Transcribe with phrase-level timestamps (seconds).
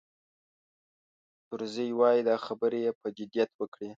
[1.49, 3.89] طرزي وایي دا خبرې یې په جدیت وکړې.